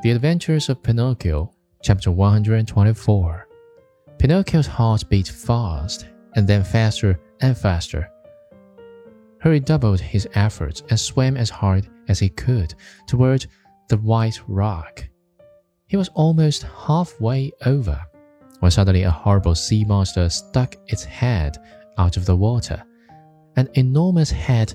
The 0.00 0.12
Adventures 0.12 0.68
of 0.68 0.80
Pinocchio, 0.80 1.50
Chapter 1.82 2.12
124. 2.12 3.48
Pinocchio's 4.20 4.66
heart 4.68 5.02
beat 5.08 5.26
fast, 5.26 6.06
and 6.36 6.46
then 6.46 6.62
faster 6.62 7.18
and 7.40 7.58
faster. 7.58 8.08
He 9.42 9.48
redoubled 9.48 9.98
his 9.98 10.28
efforts 10.34 10.84
and 10.88 11.00
swam 11.00 11.36
as 11.36 11.50
hard 11.50 11.88
as 12.06 12.20
he 12.20 12.28
could 12.28 12.74
toward 13.08 13.46
the 13.88 13.96
white 13.96 14.40
rock. 14.46 15.04
He 15.88 15.96
was 15.96 16.10
almost 16.10 16.62
halfway 16.86 17.50
over 17.66 18.00
when 18.60 18.70
suddenly 18.70 19.02
a 19.02 19.10
horrible 19.10 19.56
sea 19.56 19.84
monster 19.84 20.28
stuck 20.28 20.76
its 20.86 21.02
head 21.02 21.58
out 21.96 22.16
of 22.16 22.24
the 22.24 22.36
water. 22.36 22.84
An 23.56 23.68
enormous 23.74 24.30
head 24.30 24.74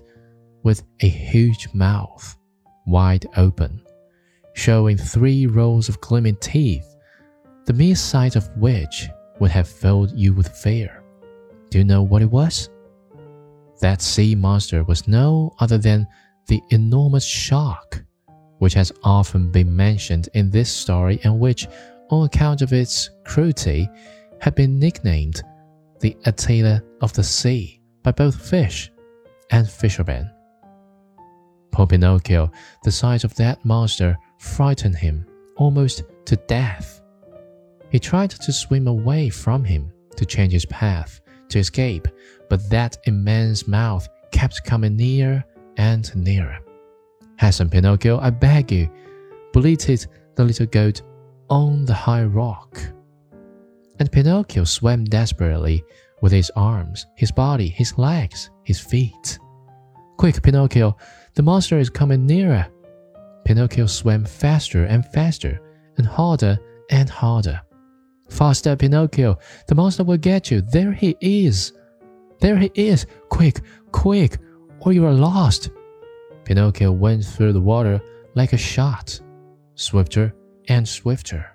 with 0.64 0.84
a 1.00 1.08
huge 1.08 1.74
mouth, 1.74 2.38
wide 2.86 3.26
open, 3.38 3.82
showing 4.54 4.98
three 4.98 5.48
rows 5.48 5.90
of 5.90 6.02
gleaming 6.02 6.38
teeth, 6.38 6.96
the 7.66 7.74
mere 7.74 7.96
sight 7.96 8.36
of 8.36 8.50
which 8.58 9.08
would 9.40 9.52
have 9.52 9.68
filled 9.68 10.12
you 10.12 10.34
with 10.34 10.48
fear. 10.50 11.04
Do 11.70 11.78
you 11.80 11.84
know 11.84 12.04
what 12.04 12.22
it 12.22 12.30
was? 12.30 12.70
That 13.82 14.02
sea 14.02 14.36
monster 14.36 14.84
was 14.84 15.08
no 15.08 15.54
other 15.60 15.78
than 15.78 16.08
the 16.48 16.62
enormous 16.70 17.26
shark, 17.26 18.04
which 18.60 18.74
has 18.76 18.92
often 19.04 19.52
been 19.52 19.76
mentioned 19.76 20.30
in 20.34 20.50
this 20.50 20.72
story 20.72 21.20
and 21.24 21.40
which, 21.40 21.68
on 22.10 22.26
account 22.26 22.62
of 22.62 22.74
its 22.74 23.10
cruelty, 23.26 23.90
had 24.40 24.56
been 24.56 24.78
nicknamed 24.80 25.42
the 26.00 26.16
Attila 26.26 26.84
of 27.02 27.14
the 27.14 27.24
sea 27.24 27.82
by 28.04 28.12
both 28.12 28.36
fish 28.50 28.92
and 29.52 29.70
fishermen. 29.70 30.30
Poor 31.72 31.88
Pinocchio, 31.88 32.52
the 32.84 32.92
sight 32.92 33.24
of 33.24 33.34
that 33.36 33.64
monster 33.66 34.16
frightened 34.44 34.96
him 34.96 35.26
almost 35.56 36.04
to 36.26 36.36
death. 36.36 37.02
He 37.90 38.00
tried 38.00 38.32
to 38.32 38.52
swim 38.52 38.88
away 38.88 39.30
from 39.30 39.64
him 39.64 39.92
to 40.16 40.26
change 40.26 40.54
his 40.54 40.66
path, 40.66 41.22
to 41.50 41.60
escape, 41.60 42.08
but 42.50 42.70
that 42.70 42.98
immense 43.06 43.68
mouth 43.68 44.08
kept 44.32 44.64
coming 44.66 44.96
nearer 44.96 45.44
and 45.78 46.14
nearer. 46.16 46.60
Hasten, 47.40 47.70
Pinocchio, 47.70 48.20
I 48.20 48.30
beg 48.30 48.72
you, 48.72 48.90
bleated 49.54 50.06
the 50.36 50.44
little 50.44 50.68
goat 50.68 51.02
on 51.50 51.86
the 51.86 51.94
high 51.94 52.24
rock. 52.26 52.80
And 54.00 54.12
Pinocchio 54.12 54.64
swam 54.66 55.06
desperately 55.06 55.84
with 56.22 56.32
his 56.32 56.52
arms, 56.56 57.06
his 57.16 57.32
body, 57.32 57.70
his 57.70 57.98
legs, 57.98 58.50
his 58.64 58.80
feet. 58.80 59.40
Quick, 60.18 60.42
Pinocchio, 60.42 60.98
the 61.36 61.44
monster 61.44 61.80
is 61.80 61.90
coming 61.90 62.26
nearer. 62.26 62.68
Pinocchio 63.46 63.86
swam 63.86 64.26
faster 64.26 64.86
and 64.86 65.06
faster, 65.08 65.60
and 65.98 66.06
harder 66.06 66.58
and 66.90 67.10
harder. 67.10 67.62
Faster, 68.30 68.76
Pinocchio, 68.76 69.38
the 69.68 69.76
monster 69.76 70.04
will 70.04 70.18
get 70.18 70.50
you. 70.50 70.62
There 70.62 70.92
he 70.92 71.16
is. 71.22 71.74
There 72.40 72.58
he 72.58 72.72
is. 72.74 73.06
Quick, 73.30 73.62
quick, 73.92 74.38
or 74.80 74.92
you 74.94 75.06
are 75.06 75.14
lost. 75.14 75.70
Pinocchio 76.46 76.92
went 76.92 77.24
through 77.24 77.54
the 77.54 77.62
water 77.62 78.02
like 78.36 78.54
a 78.54 78.58
shot, 78.58 79.20
swifter 79.76 80.34
and 80.68 80.88
swifter. 80.88 81.53